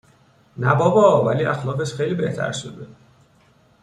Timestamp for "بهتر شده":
2.15-2.87